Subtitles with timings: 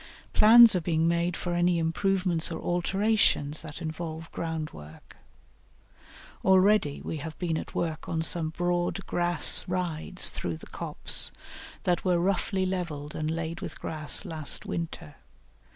[0.33, 5.17] Plans are being made for any improvements or alterations that involve ground work.
[6.43, 11.31] Already we have been at work on some broad grass rides through the copse
[11.83, 15.17] that were roughly levelled and laid with grass last winter.